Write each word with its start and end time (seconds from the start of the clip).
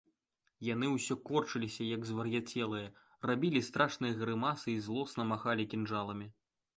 Яны 0.67 0.87
ўсе 0.91 1.15
корчыліся, 1.29 1.83
як 1.95 2.07
звар'яцелыя, 2.11 2.87
рабілі 3.31 3.61
страшныя 3.67 4.15
грымасы 4.23 4.67
і 4.73 4.75
злосна 4.87 5.23
махалі 5.33 5.67
кінжаламі. 5.75 6.27